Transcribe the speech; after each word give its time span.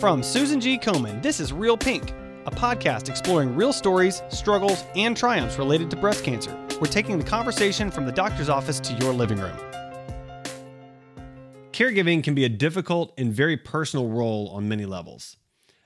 From 0.00 0.22
Susan 0.22 0.62
G. 0.62 0.78
Komen, 0.78 1.20
this 1.22 1.40
is 1.40 1.52
Real 1.52 1.76
Pink, 1.76 2.14
a 2.46 2.50
podcast 2.50 3.10
exploring 3.10 3.54
real 3.54 3.70
stories, 3.70 4.22
struggles, 4.30 4.82
and 4.96 5.14
triumphs 5.14 5.58
related 5.58 5.90
to 5.90 5.96
breast 5.96 6.24
cancer. 6.24 6.56
We're 6.80 6.86
taking 6.86 7.18
the 7.18 7.24
conversation 7.24 7.90
from 7.90 8.06
the 8.06 8.12
doctor's 8.12 8.48
office 8.48 8.80
to 8.80 8.94
your 8.94 9.12
living 9.12 9.38
room. 9.38 9.58
Caregiving 11.72 12.24
can 12.24 12.34
be 12.34 12.46
a 12.46 12.48
difficult 12.48 13.12
and 13.18 13.30
very 13.30 13.58
personal 13.58 14.08
role 14.08 14.48
on 14.54 14.70
many 14.70 14.86
levels. 14.86 15.36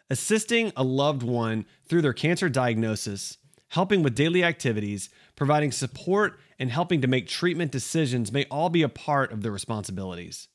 Assisting 0.09 0.71
a 0.77 0.85
loved 0.85 1.25
one 1.25 1.67
through 1.89 2.03
their 2.03 2.13
cancer 2.13 2.49
diagnosis, 2.49 3.39
helping 3.71 4.05
with 4.05 4.15
daily 4.15 4.45
activities, 4.45 5.11
providing 5.35 5.73
support, 5.73 6.39
and 6.61 6.71
helping 6.71 7.01
to 7.01 7.09
make 7.09 7.27
treatment 7.27 7.73
decisions 7.73 8.31
may 8.31 8.45
all 8.49 8.69
be 8.69 8.83
a 8.83 8.89
part 8.89 9.33
of 9.33 9.43
their 9.43 9.51
responsibilities. 9.51 10.47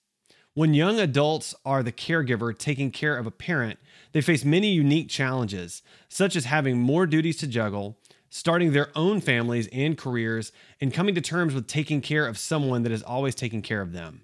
When 0.55 0.73
young 0.73 0.99
adults 0.99 1.53
are 1.63 1.83
the 1.83 1.91
caregiver 1.91 2.57
taking 2.57 2.89
care 2.89 3.15
of 3.15 3.27
a 3.27 3.31
parent, 3.31 3.77
they 4.13 4.21
face 4.21 4.43
many 4.43 4.71
unique 4.71 5.07
challenges, 5.07 5.83
such 6.09 6.35
as 6.35 6.45
having 6.45 6.79
more 6.79 7.05
duties 7.05 7.37
to 7.37 7.47
juggle, 7.47 7.99
starting 8.31 8.73
their 8.73 8.89
own 8.95 9.21
families 9.21 9.69
and 9.71 9.95
careers, 9.95 10.51
and 10.81 10.91
coming 10.91 11.13
to 11.13 11.21
terms 11.21 11.53
with 11.53 11.67
taking 11.67 12.01
care 12.01 12.25
of 12.25 12.39
someone 12.39 12.81
that 12.81 12.91
is 12.91 13.03
always 13.03 13.35
taking 13.35 13.61
care 13.61 13.81
of 13.81 13.93
them. 13.93 14.21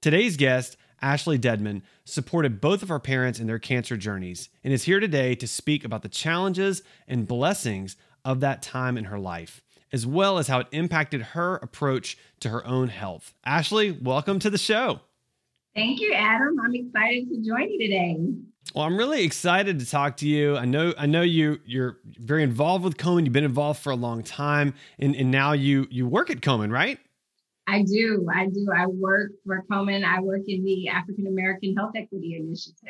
Today's 0.00 0.36
guest, 0.36 0.76
Ashley 1.02 1.36
Dedman, 1.36 1.82
supported 2.04 2.60
both 2.60 2.84
of 2.84 2.88
her 2.88 3.00
parents 3.00 3.40
in 3.40 3.48
their 3.48 3.58
cancer 3.58 3.96
journeys 3.96 4.48
and 4.62 4.72
is 4.72 4.84
here 4.84 5.00
today 5.00 5.34
to 5.34 5.48
speak 5.48 5.84
about 5.84 6.02
the 6.02 6.08
challenges 6.08 6.82
and 7.08 7.26
blessings 7.26 7.96
of 8.24 8.38
that 8.38 8.62
time 8.62 8.96
in 8.96 9.06
her 9.06 9.18
life, 9.18 9.62
as 9.92 10.06
well 10.06 10.38
as 10.38 10.46
how 10.46 10.60
it 10.60 10.68
impacted 10.70 11.22
her 11.22 11.56
approach 11.56 12.16
to 12.38 12.50
her 12.50 12.64
own 12.64 12.86
health. 12.86 13.34
Ashley, 13.44 13.90
welcome 13.90 14.38
to 14.38 14.48
the 14.48 14.58
show. 14.58 15.00
Thank 15.76 16.00
you, 16.00 16.14
Adam. 16.14 16.56
I'm 16.64 16.74
excited 16.74 17.28
to 17.28 17.36
join 17.46 17.70
you 17.70 17.78
today. 17.78 18.16
Well, 18.74 18.86
I'm 18.86 18.96
really 18.96 19.24
excited 19.24 19.78
to 19.78 19.86
talk 19.86 20.16
to 20.18 20.26
you. 20.26 20.56
I 20.56 20.64
know 20.64 20.94
I 20.96 21.04
know 21.04 21.20
you 21.20 21.60
you're 21.66 21.98
very 22.18 22.42
involved 22.42 22.82
with 22.82 22.96
Komen. 22.96 23.24
You've 23.24 23.34
been 23.34 23.44
involved 23.44 23.80
for 23.80 23.90
a 23.90 23.96
long 23.96 24.22
time 24.22 24.72
and, 24.98 25.14
and 25.14 25.30
now 25.30 25.52
you 25.52 25.86
you 25.90 26.06
work 26.06 26.30
at 26.30 26.40
Komen, 26.40 26.72
right? 26.72 26.98
I 27.68 27.82
do. 27.82 28.26
I 28.34 28.46
do. 28.46 28.68
I 28.74 28.86
work 28.86 29.32
for 29.44 29.64
Komen. 29.70 30.02
I 30.02 30.20
work 30.20 30.42
in 30.48 30.64
the 30.64 30.88
African 30.88 31.26
American 31.26 31.76
Health 31.76 31.92
Equity 31.94 32.36
Initiative. 32.36 32.88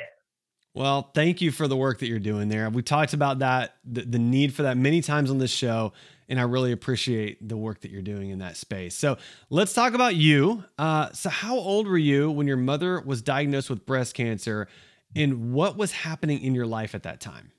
Well, 0.75 1.11
thank 1.15 1.41
you 1.41 1.50
for 1.50 1.67
the 1.67 1.77
work 1.77 2.00
that 2.00 2.06
you're 2.06 2.19
doing 2.19 2.50
there. 2.50 2.69
We 2.69 2.83
talked 2.83 3.15
about 3.15 3.39
that, 3.39 3.77
the, 3.83 4.03
the 4.03 4.19
need 4.19 4.53
for 4.53 4.65
that 4.65 4.77
many 4.77 5.00
times 5.00 5.31
on 5.31 5.39
this 5.39 5.50
show, 5.50 5.95
and 6.28 6.41
I 6.41 6.42
really 6.42 6.72
appreciate 6.72 7.48
the 7.48 7.56
work 7.56 7.80
that 7.80 7.91
you're 7.91 8.02
doing 8.02 8.30
in 8.30 8.38
that 8.41 8.56
space. 8.56 8.94
So 8.94 9.16
let's 9.50 9.72
talk 9.72 9.94
about 9.94 10.16
you. 10.16 10.64
Uh, 10.78 11.12
so, 11.12 11.30
how 11.30 11.56
old 11.56 11.86
were 11.86 11.98
you 11.98 12.30
when 12.30 12.46
your 12.46 12.56
mother 12.56 13.00
was 13.00 13.22
diagnosed 13.22 13.70
with 13.70 13.86
breast 13.86 14.14
cancer, 14.14 14.69
and 15.14 15.52
what 15.52 15.77
was 15.77 15.92
happening 15.92 16.42
in 16.42 16.54
your 16.54 16.66
life 16.66 16.94
at 16.94 17.04
that 17.04 17.20
time? 17.20 17.52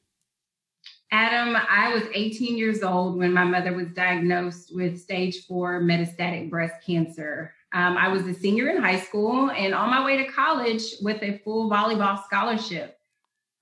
Adam, 1.11 1.55
I 1.69 1.93
was 1.93 2.03
18 2.13 2.57
years 2.57 2.83
old 2.83 3.17
when 3.17 3.31
my 3.31 3.45
mother 3.45 3.73
was 3.73 3.88
diagnosed 3.93 4.75
with 4.75 4.99
stage 4.99 5.45
four 5.45 5.81
metastatic 5.81 6.49
breast 6.49 6.75
cancer. 6.85 7.53
Um, 7.73 7.97
I 7.97 8.09
was 8.09 8.27
a 8.27 8.33
senior 8.33 8.69
in 8.69 8.81
high 8.81 8.99
school 8.99 9.51
and 9.51 9.73
on 9.73 9.89
my 9.89 10.03
way 10.03 10.17
to 10.17 10.29
college 10.31 10.83
with 11.01 11.21
a 11.23 11.38
full 11.39 11.69
volleyball 11.69 12.21
scholarship. 12.25 12.97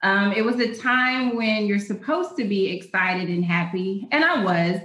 Um, 0.03 0.33
it 0.33 0.43
was 0.43 0.59
a 0.59 0.75
time 0.75 1.35
when 1.35 1.65
you're 1.65 1.79
supposed 1.79 2.35
to 2.37 2.45
be 2.45 2.75
excited 2.75 3.29
and 3.29 3.43
happy, 3.43 4.07
and 4.11 4.23
I 4.23 4.43
was, 4.43 4.79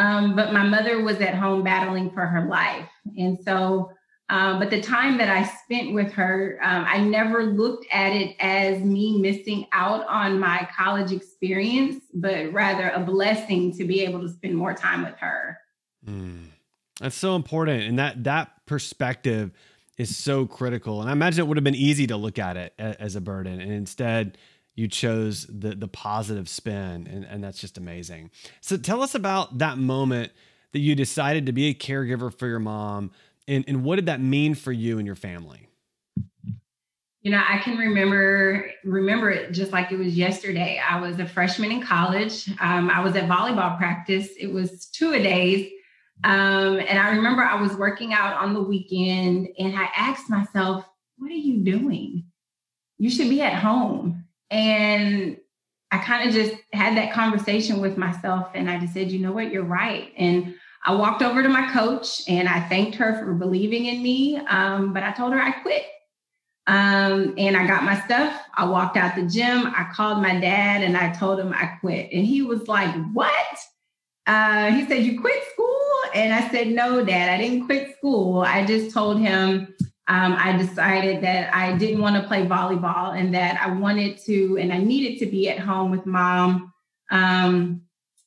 um, 0.00 0.36
but 0.36 0.52
my 0.52 0.62
mother 0.62 1.02
was 1.02 1.20
at 1.20 1.34
home 1.34 1.62
battling 1.62 2.10
for 2.10 2.26
her 2.26 2.46
life. 2.46 2.88
And 3.16 3.38
so 3.44 3.92
um, 4.30 4.60
but 4.60 4.70
the 4.70 4.80
time 4.80 5.18
that 5.18 5.28
I 5.28 5.42
spent 5.64 5.92
with 5.92 6.12
her, 6.12 6.56
um, 6.62 6.84
I 6.86 7.00
never 7.00 7.42
looked 7.42 7.84
at 7.90 8.12
it 8.12 8.36
as 8.38 8.80
me 8.80 9.20
missing 9.20 9.66
out 9.72 10.06
on 10.06 10.38
my 10.38 10.68
college 10.76 11.10
experience, 11.10 12.04
but 12.14 12.52
rather 12.52 12.90
a 12.90 13.00
blessing 13.00 13.76
to 13.76 13.84
be 13.84 14.02
able 14.02 14.20
to 14.20 14.28
spend 14.28 14.54
more 14.54 14.72
time 14.72 15.02
with 15.02 15.16
her. 15.16 15.58
Mm. 16.08 16.44
That's 17.00 17.16
so 17.16 17.34
important, 17.34 17.82
and 17.82 17.98
that 17.98 18.22
that 18.22 18.66
perspective 18.66 19.50
is 19.98 20.16
so 20.16 20.46
critical. 20.46 21.00
And 21.00 21.10
I 21.10 21.12
imagine 21.12 21.44
it 21.44 21.48
would 21.48 21.56
have 21.56 21.64
been 21.64 21.74
easy 21.74 22.06
to 22.06 22.16
look 22.16 22.38
at 22.38 22.56
it 22.56 22.72
as 22.78 23.16
a 23.16 23.20
burden, 23.20 23.60
and 23.60 23.72
instead 23.72 24.38
you 24.80 24.88
chose 24.88 25.46
the 25.46 25.74
the 25.74 25.88
positive 25.88 26.48
spin, 26.48 27.06
and, 27.06 27.24
and 27.24 27.44
that's 27.44 27.60
just 27.60 27.78
amazing. 27.78 28.30
So 28.60 28.76
tell 28.76 29.02
us 29.02 29.14
about 29.14 29.58
that 29.58 29.78
moment 29.78 30.32
that 30.72 30.80
you 30.80 30.94
decided 30.94 31.46
to 31.46 31.52
be 31.52 31.66
a 31.68 31.74
caregiver 31.74 32.32
for 32.32 32.46
your 32.46 32.60
mom 32.60 33.10
and, 33.50 33.64
and 33.66 33.82
what 33.82 33.96
did 33.96 34.06
that 34.06 34.20
mean 34.20 34.54
for 34.54 34.70
you 34.70 34.98
and 34.98 35.06
your 35.06 35.16
family? 35.16 35.68
You 37.22 37.32
know, 37.32 37.42
I 37.46 37.58
can 37.58 37.76
remember 37.76 38.70
remember 38.84 39.30
it 39.30 39.52
just 39.52 39.72
like 39.72 39.90
it 39.92 39.98
was 39.98 40.16
yesterday. 40.16 40.80
I 40.88 41.00
was 41.00 41.18
a 41.18 41.26
freshman 41.26 41.72
in 41.72 41.82
college. 41.82 42.48
Um, 42.60 42.88
I 42.88 43.00
was 43.00 43.16
at 43.16 43.28
volleyball 43.28 43.76
practice. 43.76 44.28
It 44.38 44.46
was 44.46 44.86
two 44.86 45.12
a 45.12 45.22
days. 45.22 45.70
Um, 46.22 46.78
and 46.78 46.98
I 46.98 47.10
remember 47.10 47.42
I 47.42 47.60
was 47.60 47.74
working 47.74 48.14
out 48.14 48.34
on 48.34 48.54
the 48.54 48.62
weekend 48.62 49.48
and 49.58 49.76
I 49.76 49.88
asked 49.96 50.30
myself, 50.30 50.84
what 51.18 51.30
are 51.30 51.34
you 51.34 51.58
doing? 51.64 52.24
You 52.98 53.10
should 53.10 53.28
be 53.28 53.42
at 53.42 53.54
home. 53.54 54.24
And 54.50 55.36
I 55.90 55.98
kind 55.98 56.28
of 56.28 56.34
just 56.34 56.54
had 56.72 56.96
that 56.96 57.12
conversation 57.12 57.80
with 57.80 57.96
myself 57.96 58.50
and 58.54 58.70
I 58.70 58.78
just 58.78 58.94
said, 58.94 59.10
you 59.10 59.18
know 59.18 59.32
what, 59.32 59.50
you're 59.50 59.64
right. 59.64 60.12
And 60.16 60.54
I 60.84 60.94
walked 60.94 61.22
over 61.22 61.42
to 61.42 61.48
my 61.48 61.70
coach 61.72 62.22
and 62.28 62.48
I 62.48 62.60
thanked 62.60 62.96
her 62.96 63.18
for 63.18 63.34
believing 63.34 63.86
in 63.86 64.02
me. 64.02 64.38
Um, 64.38 64.92
but 64.92 65.02
I 65.02 65.12
told 65.12 65.32
her 65.32 65.40
I 65.40 65.50
quit. 65.50 65.84
Um, 66.66 67.34
and 67.36 67.56
I 67.56 67.66
got 67.66 67.82
my 67.82 68.00
stuff. 68.00 68.40
I 68.54 68.64
walked 68.68 68.96
out 68.96 69.16
the 69.16 69.26
gym. 69.26 69.66
I 69.66 69.88
called 69.92 70.22
my 70.22 70.38
dad 70.38 70.82
and 70.82 70.96
I 70.96 71.12
told 71.12 71.40
him 71.40 71.52
I 71.52 71.66
quit. 71.80 72.10
And 72.12 72.24
he 72.24 72.42
was 72.42 72.68
like, 72.68 72.94
What? 73.12 73.58
Uh, 74.26 74.70
he 74.70 74.86
said, 74.86 75.04
You 75.04 75.20
quit 75.20 75.42
school? 75.52 75.80
And 76.14 76.32
I 76.32 76.48
said, 76.50 76.68
No, 76.68 77.04
dad, 77.04 77.28
I 77.28 77.38
didn't 77.38 77.66
quit 77.66 77.96
school. 77.96 78.42
I 78.42 78.64
just 78.64 78.94
told 78.94 79.18
him 79.18 79.74
um, 80.10 80.34
I 80.36 80.56
decided 80.56 81.22
that 81.22 81.54
I 81.54 81.76
didn't 81.76 82.02
want 82.02 82.20
to 82.20 82.26
play 82.26 82.44
volleyball 82.44 83.16
and 83.16 83.32
that 83.32 83.62
I 83.62 83.70
wanted 83.70 84.18
to 84.24 84.58
and 84.60 84.72
I 84.72 84.78
needed 84.78 85.20
to 85.20 85.26
be 85.26 85.48
at 85.48 85.60
home 85.60 85.92
with 85.92 86.04
mom. 86.04 86.72
Um, 87.12 87.82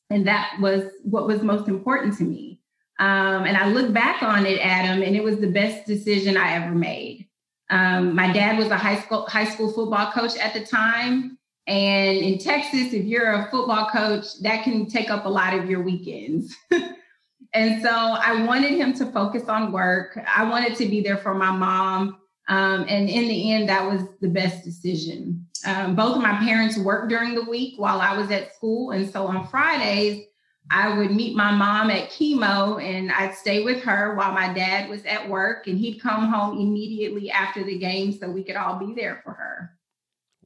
and 0.08 0.26
that 0.26 0.56
was 0.62 0.84
what 1.02 1.26
was 1.26 1.42
most 1.42 1.68
important 1.68 2.16
to 2.18 2.24
me. 2.24 2.58
Um, 2.98 3.44
and 3.44 3.54
I 3.54 3.68
look 3.68 3.92
back 3.92 4.22
on 4.22 4.46
it, 4.46 4.60
Adam, 4.62 5.02
and 5.02 5.14
it 5.14 5.22
was 5.22 5.40
the 5.40 5.50
best 5.50 5.86
decision 5.86 6.38
I 6.38 6.54
ever 6.54 6.74
made. 6.74 7.28
Um, 7.68 8.14
my 8.14 8.32
dad 8.32 8.56
was 8.56 8.68
a 8.68 8.78
high 8.78 9.00
school 9.00 9.26
high 9.26 9.44
school 9.44 9.70
football 9.70 10.10
coach 10.10 10.38
at 10.38 10.54
the 10.54 10.64
time, 10.64 11.36
and 11.66 12.16
in 12.16 12.38
Texas, 12.38 12.94
if 12.94 13.04
you're 13.04 13.30
a 13.30 13.50
football 13.50 13.90
coach, 13.90 14.40
that 14.40 14.64
can 14.64 14.86
take 14.86 15.10
up 15.10 15.26
a 15.26 15.28
lot 15.28 15.52
of 15.52 15.68
your 15.68 15.82
weekends. 15.82 16.54
and 17.52 17.82
so 17.82 17.90
I 17.90 18.44
wanted 18.44 18.72
him 18.72 18.92
to 18.94 19.06
focus 19.12 19.48
on 19.48 19.72
work. 19.72 20.18
I 20.26 20.48
wanted 20.48 20.76
to 20.76 20.86
be 20.86 21.02
there 21.02 21.18
for 21.18 21.34
my 21.34 21.50
mom. 21.50 22.18
Um, 22.48 22.84
and 22.88 23.08
in 23.08 23.28
the 23.28 23.52
end, 23.52 23.68
that 23.68 23.88
was 23.88 24.02
the 24.20 24.28
best 24.28 24.64
decision. 24.64 25.46
Um, 25.64 25.96
both 25.96 26.16
of 26.16 26.22
my 26.22 26.36
parents 26.38 26.76
worked 26.76 27.08
during 27.08 27.34
the 27.34 27.44
week 27.44 27.74
while 27.78 28.00
I 28.00 28.16
was 28.16 28.30
at 28.30 28.54
school. 28.54 28.90
And 28.90 29.10
so 29.10 29.26
on 29.26 29.46
Fridays, 29.48 30.24
I 30.70 30.96
would 30.96 31.10
meet 31.10 31.36
my 31.36 31.52
mom 31.52 31.90
at 31.90 32.10
chemo 32.10 32.82
and 32.82 33.10
I'd 33.12 33.34
stay 33.34 33.62
with 33.62 33.82
her 33.84 34.14
while 34.14 34.32
my 34.32 34.52
dad 34.52 34.90
was 34.90 35.04
at 35.04 35.28
work. 35.28 35.66
And 35.66 35.78
he'd 35.78 36.00
come 36.00 36.26
home 36.30 36.58
immediately 36.58 37.30
after 37.30 37.64
the 37.64 37.78
game 37.78 38.12
so 38.12 38.30
we 38.30 38.44
could 38.44 38.56
all 38.56 38.78
be 38.78 38.94
there 38.94 39.20
for 39.24 39.32
her. 39.32 39.70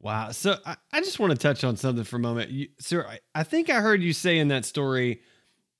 Wow. 0.00 0.30
So 0.30 0.56
I, 0.64 0.76
I 0.92 1.00
just 1.00 1.18
want 1.18 1.32
to 1.32 1.38
touch 1.38 1.64
on 1.64 1.76
something 1.76 2.04
for 2.04 2.16
a 2.16 2.20
moment. 2.20 2.50
You, 2.50 2.68
sir, 2.78 3.04
I, 3.08 3.18
I 3.34 3.42
think 3.42 3.70
I 3.70 3.80
heard 3.80 4.02
you 4.02 4.12
say 4.12 4.38
in 4.38 4.48
that 4.48 4.64
story 4.64 5.22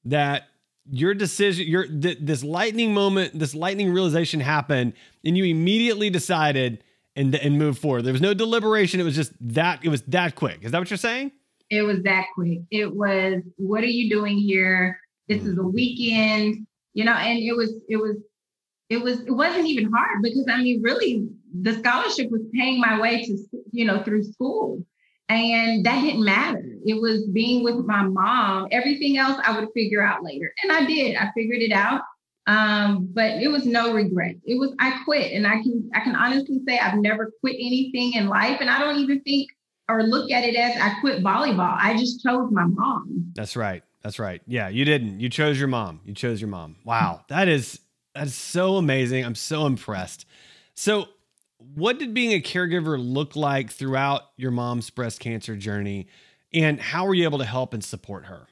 that 0.05 0.49
your 0.91 1.15
decision, 1.15 1.67
your 1.67 1.87
th- 1.87 2.19
this 2.21 2.43
lightning 2.43 2.95
moment, 2.95 3.39
this 3.39 3.55
lightning 3.55 3.93
realization 3.93 4.41
happened, 4.41 4.95
and 5.25 5.37
you 5.37 5.45
immediately 5.45 6.11
decided 6.11 6.83
and 7.17 7.35
and 7.35 7.59
moved 7.59 7.81
forward. 7.81 8.03
There 8.03 8.13
was 8.13 8.23
no 8.23 8.35
deliberation. 8.35 9.01
It 9.01 9.05
was 9.05 9.17
just 9.17 9.33
that. 9.41 9.85
It 9.85 9.89
was 9.89 10.03
that 10.03 10.35
quick. 10.35 10.61
Is 10.63 10.73
that 10.73 10.79
what 10.79 10.91
you're 10.91 10.97
saying? 10.97 11.33
It 11.71 11.83
was 11.83 12.03
that 12.05 12.27
quick. 12.35 12.61
It 12.71 12.95
was. 12.95 13.43
What 13.57 13.83
are 13.83 13.87
you 13.87 14.09
doing 14.09 14.39
here? 14.39 14.99
This 15.29 15.43
is 15.43 15.55
a 15.55 15.61
mm-hmm. 15.61 15.73
weekend. 15.73 16.67
You 16.95 17.05
know, 17.05 17.13
and 17.13 17.39
it 17.39 17.57
was. 17.57 17.73
It 17.89 17.97
was. 17.97 18.17
It 18.89 18.99
was. 18.99 19.21
It 19.21 19.33
wasn't 19.33 19.67
even 19.67 19.91
hard 19.93 20.23
because 20.23 20.47
I 20.49 20.63
mean, 20.63 20.81
really, 20.83 21.29
the 21.61 21.75
scholarship 21.75 22.31
was 22.31 22.43
paying 22.55 22.81
my 22.81 23.01
way 23.01 23.25
to 23.25 23.37
you 23.73 23.85
know 23.85 24.03
through 24.03 24.25
school. 24.25 24.85
And 25.29 25.85
that 25.85 26.01
didn't 26.01 26.25
matter. 26.25 26.65
It 26.87 27.01
was 27.01 27.27
being 27.33 27.63
with 27.63 27.85
my 27.85 28.03
mom. 28.03 28.69
Everything 28.71 29.19
else 29.19 29.39
I 29.45 29.59
would 29.59 29.69
figure 29.75 30.03
out 30.03 30.25
later. 30.25 30.53
And 30.63 30.73
I 30.73 30.87
did. 30.87 31.17
I 31.17 31.31
figured 31.35 31.61
it 31.61 31.73
out. 31.73 32.03
Um, 32.47 33.11
but 33.13 33.43
it 33.43 33.49
was 33.49 33.67
no 33.67 33.93
regret. 33.93 34.37
It 34.47 34.59
was 34.59 34.73
I 34.79 35.03
quit. 35.05 35.33
And 35.33 35.47
I 35.47 35.63
can 35.63 35.91
I 35.95 36.01
can 36.01 36.17
honestly 36.17 36.61
say 36.67 36.79
I've 36.79 36.99
never 36.99 37.31
quit 37.41 37.57
anything 37.57 38.15
in 38.15 38.29
life. 38.29 38.59
And 38.61 38.71
I 38.71 38.79
don't 38.79 39.01
even 39.01 39.21
think 39.21 39.51
or 39.91 40.03
look 40.03 40.31
at 40.31 40.45
it 40.45 40.55
as 40.55 40.81
I 40.81 40.99
quit 41.01 41.23
volleyball. 41.23 41.77
I 41.79 41.97
just 41.97 42.23
chose 42.23 42.51
my 42.51 42.65
mom. 42.65 43.33
That's 43.35 43.57
right. 43.57 43.83
That's 44.03 44.19
right. 44.19 44.41
Yeah, 44.47 44.69
you 44.69 44.85
didn't. 44.85 45.21
You 45.21 45.29
chose 45.29 45.59
your 45.59 45.69
mom. 45.69 46.01
You 46.07 46.15
chose 46.15 46.41
your 46.41 46.49
mom. 46.49 46.77
Wow. 46.85 47.25
That 47.29 47.49
is 47.49 47.81
that's 48.15 48.35
so 48.35 48.77
amazing. 48.77 49.25
I'm 49.25 49.35
so 49.35 49.67
impressed. 49.67 50.25
So 50.75 51.09
what 51.59 51.99
did 51.99 52.15
being 52.15 52.33
a 52.33 52.41
caregiver 52.41 52.97
look 52.99 53.37
like 53.37 53.71
throughout 53.71 54.23
your 54.37 54.51
mom's 54.51 54.91
breast 54.91 55.21
cancer 55.21 55.57
journey? 55.57 56.07
And 56.53 56.81
how 56.81 57.07
were 57.07 57.15
you 57.15 57.25
able 57.25 57.39
to 57.39 57.45
help 57.45 57.75
and 57.75 57.85
support 57.85 58.27
her? 58.27 58.47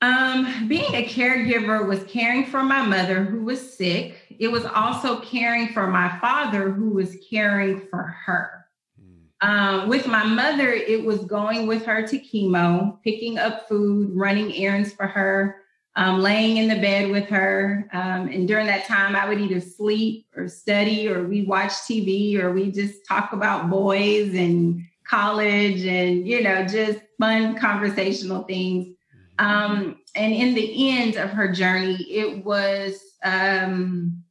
Um, 0.00 0.68
being 0.68 0.94
a 0.94 1.04
caregiver 1.04 1.86
was 1.86 2.04
caring 2.04 2.46
for 2.46 2.62
my 2.62 2.86
mother 2.86 3.24
who 3.24 3.42
was 3.42 3.76
sick. 3.76 4.36
It 4.38 4.48
was 4.48 4.64
also 4.64 5.18
caring 5.20 5.68
for 5.68 5.88
my 5.88 6.16
father 6.20 6.70
who 6.70 6.90
was 6.90 7.16
caring 7.28 7.80
for 7.90 8.14
her. 8.24 8.66
Hmm. 8.96 9.48
Um, 9.48 9.88
with 9.88 10.06
my 10.06 10.22
mother, 10.22 10.72
it 10.72 11.04
was 11.04 11.24
going 11.24 11.66
with 11.66 11.84
her 11.84 12.06
to 12.06 12.18
chemo, 12.20 13.02
picking 13.02 13.38
up 13.38 13.68
food, 13.68 14.12
running 14.14 14.54
errands 14.54 14.92
for 14.92 15.08
her, 15.08 15.62
um, 15.98 16.20
laying 16.20 16.58
in 16.58 16.68
the 16.68 16.80
bed 16.80 17.10
with 17.10 17.28
her. 17.28 17.88
Um, 17.92 18.28
and 18.28 18.46
during 18.46 18.68
that 18.68 18.86
time, 18.86 19.16
I 19.16 19.28
would 19.28 19.40
either 19.40 19.60
sleep 19.60 20.28
or 20.36 20.46
study, 20.46 21.08
or 21.08 21.26
we 21.26 21.42
watch 21.42 21.72
TV, 21.72 22.38
or 22.38 22.52
we 22.52 22.70
just 22.70 23.04
talk 23.04 23.32
about 23.32 23.68
boys 23.68 24.32
and 24.32 24.84
college 25.04 25.84
and, 25.84 26.24
you 26.24 26.44
know, 26.44 26.64
just 26.64 27.00
fun 27.18 27.58
conversational 27.58 28.44
things. 28.44 28.94
Um, 29.40 29.98
and 30.14 30.32
in 30.32 30.54
the 30.54 30.88
end 30.88 31.16
of 31.16 31.30
her 31.30 31.52
journey, 31.52 31.96
it 32.08 32.44
was 32.44 33.02
um, 33.24 34.22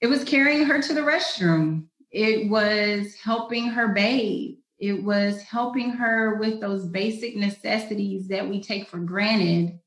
it 0.00 0.08
was 0.08 0.24
carrying 0.24 0.64
her 0.64 0.82
to 0.82 0.94
the 0.94 1.00
restroom. 1.00 1.84
It 2.10 2.50
was 2.50 3.14
helping 3.22 3.68
her 3.68 3.88
bathe. 3.88 4.56
It 4.80 5.04
was 5.04 5.42
helping 5.42 5.90
her 5.90 6.38
with 6.40 6.60
those 6.60 6.86
basic 6.86 7.36
necessities 7.36 8.26
that 8.28 8.48
we 8.48 8.60
take 8.60 8.88
for 8.88 8.98
granted 8.98 9.78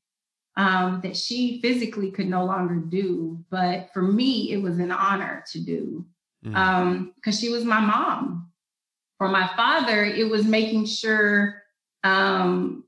um, 0.58 1.00
that 1.02 1.16
she 1.16 1.60
physically 1.62 2.10
could 2.10 2.28
no 2.28 2.44
longer 2.44 2.74
do. 2.74 3.42
But 3.48 3.90
for 3.94 4.02
me, 4.02 4.52
it 4.52 4.60
was 4.60 4.78
an 4.78 4.90
honor 4.90 5.44
to 5.52 5.60
do 5.60 6.04
because 6.42 6.54
mm. 6.54 6.58
um, 6.58 7.14
she 7.30 7.48
was 7.48 7.64
my 7.64 7.80
mom. 7.80 8.50
For 9.18 9.28
my 9.28 9.48
father, 9.56 10.04
it 10.04 10.28
was 10.28 10.44
making 10.44 10.86
sure 10.86 11.62
um, 12.04 12.84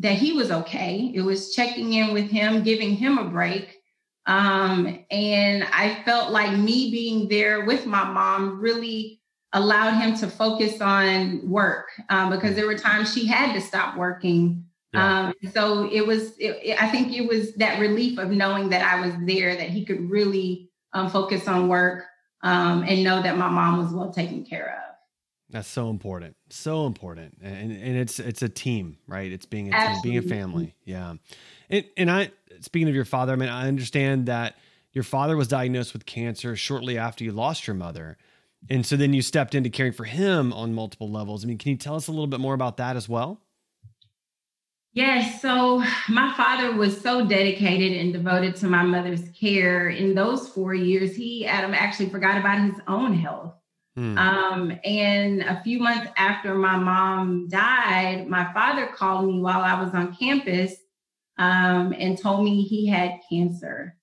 that 0.00 0.16
he 0.16 0.32
was 0.32 0.50
okay. 0.50 1.12
It 1.14 1.22
was 1.22 1.54
checking 1.54 1.92
in 1.92 2.12
with 2.12 2.28
him, 2.28 2.64
giving 2.64 2.96
him 2.96 3.18
a 3.18 3.24
break. 3.24 3.78
Um, 4.26 5.04
and 5.10 5.64
I 5.72 6.02
felt 6.04 6.32
like 6.32 6.56
me 6.58 6.90
being 6.90 7.28
there 7.28 7.64
with 7.64 7.86
my 7.86 8.04
mom 8.04 8.60
really 8.60 9.20
allowed 9.52 9.92
him 9.92 10.16
to 10.16 10.28
focus 10.28 10.80
on 10.80 11.48
work 11.48 11.88
um, 12.08 12.30
because 12.30 12.56
there 12.56 12.66
were 12.66 12.78
times 12.78 13.12
she 13.12 13.26
had 13.26 13.52
to 13.52 13.60
stop 13.60 13.96
working. 13.96 14.64
Yeah. 14.92 15.28
Um, 15.28 15.34
so 15.52 15.90
it 15.90 16.06
was, 16.06 16.36
it, 16.38 16.58
it, 16.62 16.82
I 16.82 16.88
think 16.88 17.12
it 17.12 17.26
was 17.26 17.54
that 17.54 17.80
relief 17.80 18.18
of 18.18 18.30
knowing 18.30 18.68
that 18.70 18.82
I 18.82 19.00
was 19.00 19.14
there, 19.24 19.56
that 19.56 19.70
he 19.70 19.84
could 19.84 20.10
really 20.10 20.70
um, 20.92 21.08
focus 21.08 21.48
on 21.48 21.68
work 21.68 22.04
um, 22.42 22.84
and 22.86 23.02
know 23.02 23.22
that 23.22 23.38
my 23.38 23.48
mom 23.48 23.78
was 23.78 23.92
well 23.92 24.12
taken 24.12 24.44
care 24.44 24.76
of. 24.76 24.92
That's 25.52 25.68
so 25.68 25.90
important. 25.90 26.36
So 26.48 26.86
important. 26.86 27.36
And 27.42 27.70
and 27.72 27.96
it's 27.96 28.18
it's 28.18 28.40
a 28.40 28.48
team, 28.48 28.96
right? 29.06 29.30
It's 29.30 29.44
being 29.44 29.72
a 29.72 29.76
team, 29.76 29.96
being 30.02 30.18
a 30.18 30.22
family. 30.22 30.74
Yeah. 30.84 31.14
And 31.68 31.84
and 31.98 32.10
I 32.10 32.30
speaking 32.60 32.88
of 32.88 32.94
your 32.94 33.04
father, 33.04 33.34
I 33.34 33.36
mean, 33.36 33.50
I 33.50 33.68
understand 33.68 34.26
that 34.26 34.56
your 34.92 35.04
father 35.04 35.36
was 35.36 35.48
diagnosed 35.48 35.92
with 35.92 36.06
cancer 36.06 36.56
shortly 36.56 36.96
after 36.96 37.22
you 37.22 37.32
lost 37.32 37.66
your 37.66 37.76
mother. 37.76 38.16
And 38.70 38.86
so 38.86 38.96
then 38.96 39.12
you 39.12 39.20
stepped 39.20 39.54
into 39.54 39.68
caring 39.68 39.92
for 39.92 40.04
him 40.04 40.52
on 40.54 40.72
multiple 40.72 41.10
levels. 41.10 41.44
I 41.44 41.48
mean, 41.48 41.58
can 41.58 41.72
you 41.72 41.76
tell 41.76 41.96
us 41.96 42.08
a 42.08 42.12
little 42.12 42.26
bit 42.26 42.40
more 42.40 42.54
about 42.54 42.78
that 42.78 42.96
as 42.96 43.08
well? 43.08 43.40
Yes. 44.94 45.40
So 45.40 45.82
my 46.08 46.34
father 46.36 46.76
was 46.76 47.00
so 47.00 47.26
dedicated 47.26 47.98
and 47.98 48.12
devoted 48.12 48.56
to 48.56 48.66
my 48.66 48.82
mother's 48.82 49.26
care. 49.30 49.88
In 49.88 50.14
those 50.14 50.48
four 50.48 50.74
years, 50.74 51.16
he, 51.16 51.46
Adam, 51.46 51.72
actually 51.72 52.10
forgot 52.10 52.38
about 52.38 52.60
his 52.60 52.80
own 52.86 53.14
health. 53.14 53.54
Hmm. 53.96 54.18
Um, 54.18 54.78
and 54.84 55.42
a 55.42 55.62
few 55.62 55.78
months 55.78 56.10
after 56.16 56.54
my 56.54 56.76
mom 56.76 57.48
died, 57.48 58.26
my 58.28 58.52
father 58.52 58.86
called 58.86 59.26
me 59.26 59.40
while 59.40 59.60
I 59.60 59.82
was 59.82 59.94
on 59.94 60.14
campus 60.14 60.74
um, 61.38 61.94
and 61.98 62.18
told 62.18 62.44
me 62.44 62.62
he 62.62 62.86
had 62.86 63.20
cancer. 63.30 63.96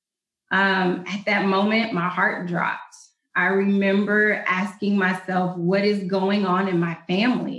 Um, 0.51 1.03
at 1.07 1.25
that 1.25 1.45
moment, 1.45 1.93
my 1.93 2.09
heart 2.09 2.47
dropped. 2.47 2.95
I 3.35 3.45
remember 3.45 4.43
asking 4.47 4.97
myself, 4.97 5.55
what 5.55 5.85
is 5.85 6.09
going 6.09 6.45
on 6.45 6.67
in 6.67 6.79
my 6.79 6.97
family? 7.07 7.58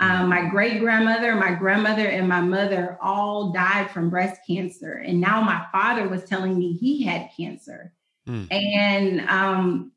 Um, 0.00 0.30
my 0.30 0.46
great 0.48 0.80
grandmother, 0.80 1.34
my 1.34 1.52
grandmother, 1.52 2.06
and 2.06 2.26
my 2.26 2.40
mother 2.40 2.96
all 3.02 3.52
died 3.52 3.90
from 3.90 4.08
breast 4.08 4.40
cancer. 4.46 4.94
And 4.94 5.20
now 5.20 5.42
my 5.42 5.66
father 5.70 6.08
was 6.08 6.24
telling 6.24 6.58
me 6.58 6.72
he 6.72 7.04
had 7.04 7.28
cancer. 7.36 7.92
Hmm. 8.26 8.44
And 8.50 9.20
um, 9.28 9.92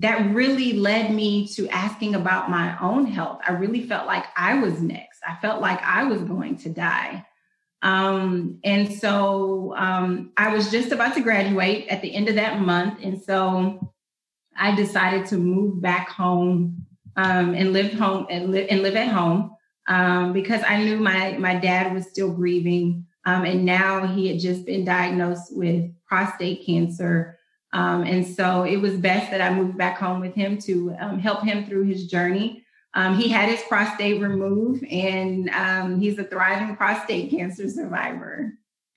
that 0.00 0.34
really 0.34 0.74
led 0.74 1.10
me 1.10 1.48
to 1.54 1.66
asking 1.70 2.16
about 2.16 2.50
my 2.50 2.78
own 2.80 3.06
health. 3.06 3.40
I 3.48 3.52
really 3.52 3.86
felt 3.86 4.06
like 4.06 4.26
I 4.36 4.60
was 4.60 4.82
next. 4.82 5.20
I 5.26 5.36
felt 5.36 5.62
like 5.62 5.82
I 5.82 6.04
was 6.04 6.20
going 6.22 6.58
to 6.58 6.68
die. 6.68 7.26
Um, 7.80 8.58
and 8.62 8.92
so 8.92 9.74
um, 9.74 10.32
I 10.36 10.52
was 10.52 10.70
just 10.70 10.92
about 10.92 11.14
to 11.14 11.22
graduate 11.22 11.88
at 11.88 12.02
the 12.02 12.14
end 12.14 12.28
of 12.28 12.34
that 12.34 12.60
month. 12.60 12.98
And 13.02 13.22
so 13.22 13.90
I 14.54 14.74
decided 14.74 15.24
to 15.26 15.38
move 15.38 15.80
back 15.80 16.10
home 16.10 16.84
um, 17.18 17.54
and 17.54 17.72
live 17.72 17.92
home 17.92 18.26
and, 18.30 18.52
li- 18.52 18.68
and 18.68 18.80
live 18.80 18.94
at 18.94 19.08
home 19.08 19.56
um, 19.88 20.32
because 20.32 20.62
I 20.66 20.82
knew 20.84 20.98
my, 20.98 21.36
my 21.36 21.56
dad 21.56 21.92
was 21.92 22.06
still 22.06 22.30
grieving. 22.30 23.06
Um, 23.26 23.44
and 23.44 23.64
now 23.64 24.06
he 24.06 24.28
had 24.28 24.38
just 24.38 24.64
been 24.64 24.84
diagnosed 24.84 25.54
with 25.54 25.90
prostate 26.06 26.64
cancer. 26.64 27.36
Um, 27.72 28.04
and 28.04 28.24
so 28.24 28.62
it 28.62 28.76
was 28.76 28.94
best 28.94 29.32
that 29.32 29.40
I 29.40 29.52
moved 29.52 29.76
back 29.76 29.98
home 29.98 30.20
with 30.20 30.34
him 30.34 30.58
to 30.58 30.94
um, 31.00 31.18
help 31.18 31.42
him 31.42 31.66
through 31.66 31.84
his 31.84 32.06
journey. 32.06 32.64
Um, 32.94 33.16
he 33.16 33.28
had 33.28 33.48
his 33.48 33.62
prostate 33.68 34.22
removed, 34.22 34.84
and 34.84 36.00
he's 36.00 36.18
a 36.18 36.24
thriving 36.24 36.74
prostate 36.74 37.30
cancer 37.30 37.68
survivor. 37.68 38.54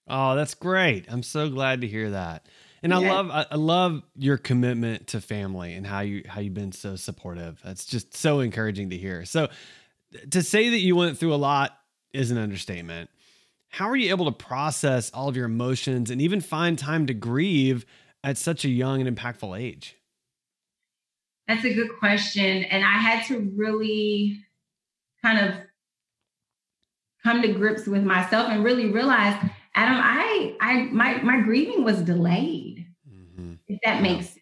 Oh, 0.07 0.35
that's 0.35 0.53
great! 0.53 1.05
I'm 1.09 1.23
so 1.23 1.49
glad 1.49 1.81
to 1.81 1.87
hear 1.87 2.09
that. 2.11 2.47
And 2.83 2.93
I 2.93 2.97
love 2.97 3.29
I 3.29 3.55
love 3.55 4.01
your 4.15 4.37
commitment 4.37 5.07
to 5.07 5.21
family 5.21 5.73
and 5.73 5.85
how 5.85 5.99
you 5.99 6.23
how 6.27 6.41
you've 6.41 6.55
been 6.55 6.71
so 6.71 6.95
supportive. 6.95 7.61
That's 7.63 7.85
just 7.85 8.15
so 8.15 8.39
encouraging 8.39 8.89
to 8.89 8.97
hear. 8.97 9.23
So 9.25 9.49
to 10.31 10.41
say 10.41 10.69
that 10.69 10.79
you 10.79 10.95
went 10.95 11.17
through 11.17 11.33
a 11.33 11.35
lot 11.35 11.77
is 12.13 12.31
an 12.31 12.37
understatement. 12.37 13.09
How 13.69 13.89
are 13.89 13.95
you 13.95 14.09
able 14.09 14.25
to 14.25 14.31
process 14.31 15.11
all 15.13 15.29
of 15.29 15.35
your 15.35 15.45
emotions 15.45 16.09
and 16.09 16.21
even 16.21 16.41
find 16.41 16.77
time 16.77 17.05
to 17.07 17.13
grieve 17.13 17.85
at 18.23 18.37
such 18.37 18.65
a 18.65 18.69
young 18.69 19.05
and 19.05 19.17
impactful 19.17 19.59
age? 19.59 19.95
That's 21.47 21.63
a 21.63 21.73
good 21.73 21.97
question. 21.99 22.63
And 22.63 22.83
I 22.83 22.97
had 22.97 23.25
to 23.27 23.51
really 23.55 24.43
kind 25.21 25.39
of 25.39 25.55
come 27.23 27.41
to 27.41 27.53
grips 27.53 27.87
with 27.87 28.03
myself 28.03 28.49
and 28.49 28.63
really 28.63 28.89
realize, 28.89 29.35
Adam, 29.75 29.97
I 29.97 30.55
I 30.59 30.83
my 30.91 31.21
my 31.21 31.41
grieving 31.41 31.83
was 31.83 32.01
delayed, 32.01 32.85
mm-hmm. 33.09 33.53
if 33.67 33.79
that 33.83 34.01
makes 34.01 34.27
sense. 34.27 34.37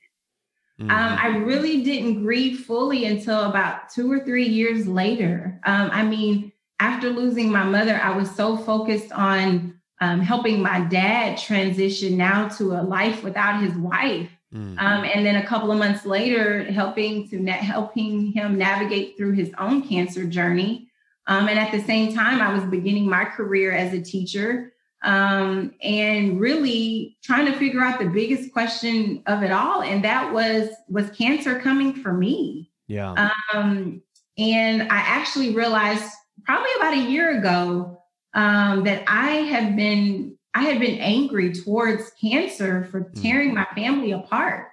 Mm-hmm. 0.79 0.91
Um, 0.91 1.17
I 1.19 1.27
really 1.37 1.83
didn't 1.83 2.23
grieve 2.23 2.61
fully 2.61 3.05
until 3.05 3.43
about 3.43 3.89
two 3.89 4.11
or 4.11 4.23
three 4.23 4.47
years 4.47 4.87
later. 4.87 5.59
Um, 5.65 5.89
I 5.91 6.03
mean, 6.03 6.53
after 6.79 7.09
losing 7.09 7.51
my 7.51 7.63
mother, 7.63 7.99
I 8.01 8.15
was 8.15 8.33
so 8.33 8.55
focused 8.55 9.11
on 9.11 9.79
um, 9.99 10.21
helping 10.21 10.61
my 10.61 10.79
dad 10.79 11.37
transition 11.37 12.15
now 12.15 12.47
to 12.49 12.73
a 12.73 12.81
life 12.81 13.23
without 13.23 13.61
his 13.61 13.73
wife. 13.73 14.29
Mm. 14.53 14.79
Um, 14.79 15.03
and 15.03 15.25
then 15.25 15.35
a 15.35 15.45
couple 15.45 15.71
of 15.71 15.77
months 15.77 16.05
later, 16.05 16.63
helping 16.63 17.27
to 17.29 17.39
na- 17.39 17.53
helping 17.53 18.31
him 18.31 18.57
navigate 18.57 19.17
through 19.17 19.33
his 19.33 19.51
own 19.59 19.87
cancer 19.87 20.23
journey. 20.25 20.89
Um, 21.27 21.47
and 21.49 21.59
at 21.59 21.71
the 21.71 21.81
same 21.81 22.15
time, 22.15 22.41
I 22.41 22.53
was 22.53 22.63
beginning 22.63 23.07
my 23.07 23.25
career 23.25 23.73
as 23.73 23.93
a 23.93 24.01
teacher 24.01 24.73
um, 25.03 25.73
and 25.81 26.39
really 26.39 27.17
trying 27.23 27.45
to 27.45 27.57
figure 27.57 27.81
out 27.81 27.99
the 27.99 28.09
biggest 28.09 28.51
question 28.51 29.23
of 29.27 29.43
it 29.43 29.51
all, 29.51 29.81
and 29.81 30.03
that 30.03 30.33
was 30.33 30.69
was 30.87 31.09
cancer 31.11 31.59
coming 31.59 31.93
for 31.93 32.13
me? 32.13 32.71
Yeah. 32.87 33.29
Um, 33.53 34.01
and 34.37 34.83
I 34.83 34.97
actually 34.97 35.53
realized 35.53 36.03
probably 36.43 36.71
about 36.77 36.93
a 36.93 37.09
year 37.09 37.37
ago 37.37 38.01
um, 38.33 38.83
that 38.83 39.03
I 39.07 39.31
have 39.31 39.75
been 39.75 40.37
I 40.53 40.63
had 40.63 40.79
been 40.79 40.99
angry 40.99 41.53
towards 41.53 42.11
cancer 42.19 42.85
for 42.85 43.01
mm. 43.01 43.21
tearing 43.21 43.53
my 43.53 43.67
family 43.75 44.11
apart. 44.11 44.67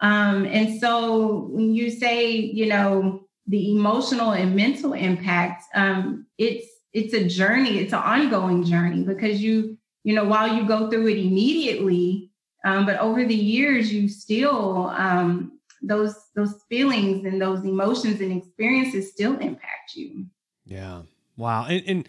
Um, 0.00 0.44
and 0.46 0.80
so 0.80 1.48
when 1.50 1.74
you 1.74 1.90
say, 1.90 2.30
you 2.30 2.66
know, 2.66 3.24
the 3.46 3.72
emotional 3.72 4.30
and 4.30 4.54
mental 4.54 4.92
impact, 4.92 5.64
um, 5.74 6.26
it's 6.38 6.66
it's 7.04 7.14
a 7.14 7.26
journey, 7.26 7.78
it's 7.78 7.92
an 7.92 8.00
ongoing 8.00 8.64
journey 8.64 9.02
because 9.02 9.42
you, 9.42 9.78
you 10.04 10.14
know, 10.14 10.24
while 10.24 10.54
you 10.54 10.66
go 10.66 10.90
through 10.90 11.08
it 11.08 11.18
immediately, 11.18 12.30
um, 12.64 12.86
but 12.86 12.98
over 12.98 13.24
the 13.24 13.34
years, 13.34 13.92
you 13.92 14.08
still 14.08 14.88
um, 14.88 15.58
those 15.82 16.14
those 16.34 16.54
feelings 16.68 17.24
and 17.24 17.40
those 17.40 17.64
emotions 17.64 18.20
and 18.20 18.32
experiences 18.32 19.10
still 19.10 19.36
impact 19.38 19.94
you. 19.94 20.26
Yeah. 20.66 21.02
Wow. 21.36 21.66
And, 21.66 21.84
and 21.86 22.08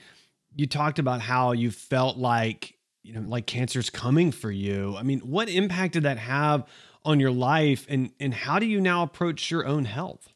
you 0.55 0.65
talked 0.67 0.99
about 0.99 1.21
how 1.21 1.51
you 1.51 1.71
felt 1.71 2.17
like 2.17 2.75
you 3.03 3.13
know 3.13 3.21
like 3.21 3.45
cancer's 3.45 3.89
coming 3.89 4.29
for 4.29 4.51
you 4.51 4.97
i 4.97 5.03
mean 5.03 5.19
what 5.21 5.47
impact 5.47 5.93
did 5.93 6.03
that 6.03 6.17
have 6.17 6.67
on 7.05 7.19
your 7.19 7.31
life 7.31 7.85
and 7.89 8.11
and 8.19 8.33
how 8.33 8.59
do 8.59 8.65
you 8.65 8.81
now 8.81 9.03
approach 9.03 9.49
your 9.51 9.65
own 9.65 9.85
health? 9.85 10.33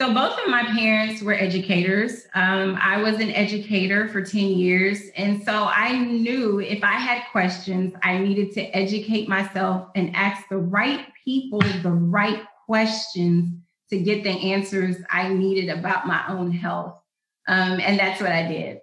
So 0.00 0.14
both 0.14 0.32
of 0.38 0.48
my 0.48 0.62
parents 0.64 1.20
were 1.20 1.34
educators. 1.34 2.26
Um, 2.34 2.78
I 2.80 3.02
was 3.02 3.16
an 3.16 3.30
educator 3.32 4.08
for 4.08 4.22
10 4.22 4.46
years. 4.46 4.98
And 5.14 5.44
so 5.44 5.52
I 5.52 5.98
knew 5.98 6.58
if 6.58 6.82
I 6.82 6.94
had 6.94 7.24
questions, 7.30 7.92
I 8.02 8.16
needed 8.16 8.52
to 8.52 8.62
educate 8.74 9.28
myself 9.28 9.88
and 9.94 10.16
ask 10.16 10.48
the 10.48 10.56
right 10.56 11.06
people 11.22 11.60
the 11.82 11.92
right 11.92 12.42
questions 12.64 13.52
to 13.90 13.98
get 13.98 14.22
the 14.22 14.30
answers 14.30 14.96
I 15.10 15.28
needed 15.34 15.68
about 15.68 16.06
my 16.06 16.24
own 16.30 16.50
health. 16.50 16.98
Um, 17.46 17.78
and 17.78 18.00
that's 18.00 18.22
what 18.22 18.32
I 18.32 18.48
did. 18.48 18.78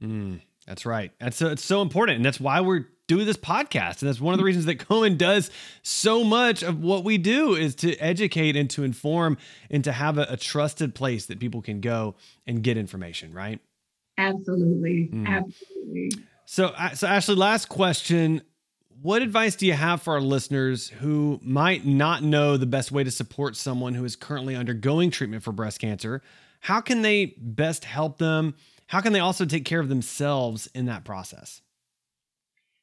Mm, 0.00 0.42
that's 0.64 0.86
right. 0.86 1.10
That's 1.18 1.42
it's 1.42 1.64
so 1.64 1.82
important. 1.82 2.16
And 2.16 2.24
that's 2.24 2.38
why 2.38 2.60
we're 2.60 2.86
do 3.08 3.24
this 3.24 3.36
podcast. 3.36 4.00
And 4.00 4.08
that's 4.08 4.20
one 4.20 4.34
of 4.34 4.38
the 4.38 4.44
reasons 4.44 4.66
that 4.66 4.78
Komen 4.78 5.18
does 5.18 5.50
so 5.82 6.24
much 6.24 6.62
of 6.62 6.82
what 6.82 7.04
we 7.04 7.18
do 7.18 7.54
is 7.54 7.74
to 7.76 7.96
educate 7.96 8.56
and 8.56 8.70
to 8.70 8.84
inform 8.84 9.38
and 9.70 9.82
to 9.84 9.92
have 9.92 10.18
a, 10.18 10.26
a 10.30 10.36
trusted 10.36 10.94
place 10.94 11.26
that 11.26 11.40
people 11.40 11.62
can 11.62 11.80
go 11.80 12.14
and 12.46 12.62
get 12.62 12.76
information, 12.76 13.32
right? 13.32 13.60
Absolutely. 14.18 15.10
Mm. 15.12 15.26
Absolutely. 15.26 16.24
So, 16.44 16.74
so 16.94 17.06
Ashley, 17.06 17.34
last 17.34 17.68
question. 17.68 18.42
What 19.00 19.22
advice 19.22 19.56
do 19.56 19.66
you 19.66 19.72
have 19.72 20.00
for 20.00 20.14
our 20.14 20.20
listeners 20.20 20.88
who 20.88 21.40
might 21.42 21.84
not 21.84 22.22
know 22.22 22.56
the 22.56 22.66
best 22.66 22.92
way 22.92 23.02
to 23.02 23.10
support 23.10 23.56
someone 23.56 23.94
who 23.94 24.04
is 24.04 24.14
currently 24.14 24.54
undergoing 24.54 25.10
treatment 25.10 25.42
for 25.42 25.50
breast 25.50 25.80
cancer? 25.80 26.22
How 26.60 26.80
can 26.80 27.02
they 27.02 27.34
best 27.36 27.84
help 27.84 28.18
them? 28.18 28.54
How 28.86 29.00
can 29.00 29.12
they 29.12 29.18
also 29.18 29.44
take 29.44 29.64
care 29.64 29.80
of 29.80 29.88
themselves 29.88 30.68
in 30.74 30.86
that 30.86 31.04
process? 31.04 31.62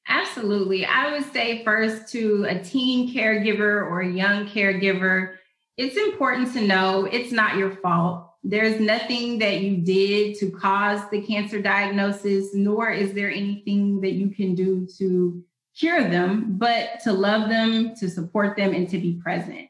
Absolutely. 0.10 0.86
I 0.86 1.12
would 1.12 1.32
say 1.32 1.64
first 1.64 2.12
to 2.14 2.46
a 2.50 2.58
teen 2.58 3.14
caregiver 3.14 3.84
or 3.86 4.02
a 4.02 4.12
young 4.12 4.48
caregiver, 4.48 5.36
it's 5.78 5.96
important 5.96 6.52
to 6.54 6.62
know 6.62 7.06
it's 7.06 7.32
not 7.32 7.58
your 7.58 7.76
fault. 7.78 8.26
There's 8.44 8.80
nothing 8.80 9.38
that 9.40 9.62
you 9.62 9.78
did 9.78 10.36
to 10.40 10.50
cause 10.50 11.02
the 11.12 11.22
cancer 11.22 11.62
diagnosis, 11.62 12.56
nor 12.56 12.90
is 12.90 13.14
there 13.14 13.30
anything 13.30 14.02
that 14.02 14.14
you 14.14 14.30
can 14.30 14.56
do 14.56 14.88
to 14.98 15.44
cure 15.78 16.10
them, 16.10 16.58
but 16.58 17.00
to 17.04 17.14
love 17.14 17.48
them, 17.48 17.94
to 17.96 18.10
support 18.10 18.58
them, 18.58 18.74
and 18.74 18.90
to 18.90 18.98
be 18.98 19.20
present. 19.22 19.70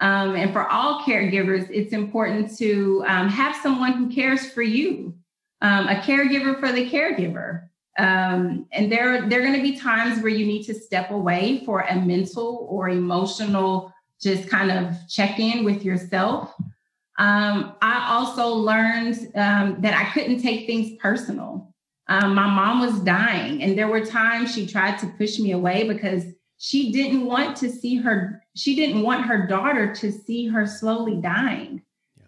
Um, 0.00 0.34
and 0.34 0.52
for 0.52 0.66
all 0.66 1.02
caregivers, 1.02 1.68
it's 1.70 1.92
important 1.92 2.56
to 2.58 3.04
um, 3.06 3.28
have 3.28 3.54
someone 3.56 3.92
who 3.92 4.08
cares 4.08 4.50
for 4.50 4.62
you, 4.62 5.14
um, 5.60 5.88
a 5.88 5.96
caregiver 5.96 6.58
for 6.58 6.72
the 6.72 6.88
caregiver. 6.88 7.68
Um, 7.98 8.66
and 8.72 8.90
there, 8.90 9.28
there 9.28 9.40
are 9.40 9.42
going 9.42 9.56
to 9.56 9.62
be 9.62 9.76
times 9.78 10.20
where 10.20 10.32
you 10.32 10.46
need 10.46 10.64
to 10.64 10.74
step 10.74 11.10
away 11.10 11.62
for 11.64 11.80
a 11.80 11.94
mental 11.96 12.66
or 12.68 12.88
emotional, 12.88 13.92
just 14.20 14.48
kind 14.48 14.70
of 14.70 14.94
check 15.08 15.38
in 15.38 15.64
with 15.64 15.84
yourself. 15.84 16.52
Um, 17.18 17.76
I 17.80 18.08
also 18.10 18.48
learned 18.48 19.30
um, 19.36 19.76
that 19.80 19.94
I 19.94 20.10
couldn't 20.12 20.42
take 20.42 20.66
things 20.66 20.98
personal. 21.00 21.72
Um, 22.08 22.34
my 22.34 22.46
mom 22.46 22.80
was 22.80 23.00
dying, 23.00 23.62
and 23.62 23.78
there 23.78 23.88
were 23.88 24.04
times 24.04 24.54
she 24.54 24.66
tried 24.66 24.98
to 24.98 25.06
push 25.16 25.38
me 25.38 25.52
away 25.52 25.86
because 25.86 26.24
she 26.58 26.90
didn't 26.92 27.24
want 27.24 27.56
to 27.58 27.70
see 27.70 27.96
her, 27.96 28.42
she 28.56 28.74
didn't 28.74 29.02
want 29.02 29.26
her 29.26 29.46
daughter 29.46 29.94
to 29.94 30.10
see 30.10 30.48
her 30.48 30.66
slowly 30.66 31.16
dying. 31.16 31.82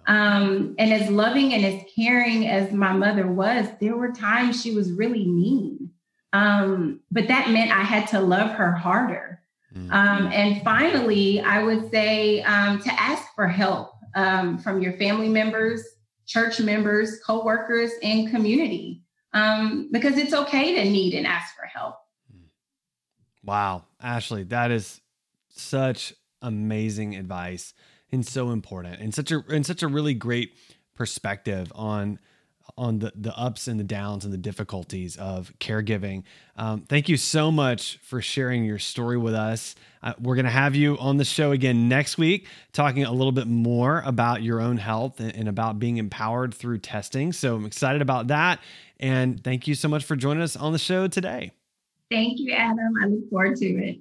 Um, 0.07 0.75
and 0.79 0.93
as 0.93 1.11
loving 1.11 1.53
and 1.53 1.65
as 1.65 1.83
caring 1.95 2.47
as 2.47 2.73
my 2.73 2.93
mother 2.93 3.27
was, 3.27 3.67
there 3.81 3.97
were 3.97 4.13
times 4.13 4.63
she 4.63 4.75
was 4.75 4.93
really 4.93 5.27
mean. 5.27 5.91
Um, 6.33 7.01
but 7.11 7.29
that 7.29 7.51
meant 7.51 7.73
I 7.73 7.83
had 7.83 8.07
to 8.09 8.21
love 8.21 8.53
her 8.53 8.73
harder. 8.73 9.41
Mm-hmm. 9.75 9.93
Um, 9.93 10.33
and 10.33 10.63
finally, 10.63 11.41
I 11.41 11.63
would 11.63 11.91
say 11.91 12.43
um, 12.43 12.81
to 12.83 12.93
ask 13.01 13.25
for 13.35 13.49
help 13.49 13.93
um, 14.15 14.59
from 14.59 14.81
your 14.81 14.93
family 14.95 15.29
members, 15.29 15.83
church 16.27 16.61
members, 16.61 17.19
coworkers, 17.27 17.91
and 18.03 18.31
community, 18.31 19.03
um, 19.33 19.89
because 19.93 20.19
it's 20.19 20.33
okay 20.33 20.75
to 20.77 20.85
need 20.91 21.15
and 21.15 21.27
ask 21.27 21.55
for 21.57 21.67
help. 21.67 21.97
Wow, 23.45 23.85
Ashley, 24.01 24.43
that 24.45 24.71
is 24.71 25.01
such 25.49 26.15
amazing 26.43 27.17
advice 27.17 27.75
and 28.17 28.27
so 28.27 28.51
important 28.51 28.99
and 28.99 29.15
such 29.15 29.31
a 29.31 29.45
and 29.51 29.65
such 29.67 29.83
a 29.83 29.89
really 29.89 30.15
great 30.15 30.55
perspective 30.95 31.71
on 31.75 32.19
on 32.79 32.99
the 32.99 33.13
the 33.15 33.37
ups 33.37 33.69
and 33.69 33.79
the 33.79 33.85
downs 33.85 34.25
and 34.25 34.33
the 34.33 34.39
difficulties 34.39 35.17
of 35.17 35.53
caregiving. 35.61 36.23
Um, 36.57 36.81
thank 36.89 37.11
you 37.11 37.19
so 37.19 37.53
much 37.53 37.99
for 37.99 38.23
sharing 38.23 38.65
your 38.65 38.79
story 38.79 39.19
with 39.19 39.35
us. 39.35 39.75
Uh, 40.03 40.15
we're 40.19 40.35
going 40.35 40.47
to 40.47 40.51
have 40.51 40.75
you 40.75 40.97
on 40.99 41.19
the 41.19 41.25
show 41.25 41.53
again 41.53 41.91
next 41.91 42.17
week, 42.17 42.47
talking 42.73 43.05
a 43.05 43.13
little 43.13 43.33
bit 43.33 43.47
more 43.47 44.03
about 44.07 44.43
your 44.43 44.63
own 44.63 44.79
health 44.79 45.21
and, 45.21 45.35
and 45.35 45.49
about 45.49 45.79
being 45.79 45.99
empowered 45.99 46.55
through 46.55 46.79
testing. 46.79 47.33
So 47.33 47.57
I'm 47.57 47.67
excited 47.67 48.01
about 48.01 48.29
that. 48.29 48.61
And 48.99 49.45
thank 49.45 49.69
you 49.69 49.75
so 49.75 49.89
much 49.89 50.05
for 50.05 50.17
joining 50.17 50.43
us 50.43 50.57
on 50.57 50.73
the 50.73 50.79
show 50.79 51.07
today. 51.07 51.53
Thank 52.11 52.39
you, 52.39 52.53
Adam. 52.53 52.95
I 53.03 53.09
look 53.09 53.29
forward 53.29 53.57
to 53.57 53.67
it. 53.67 54.01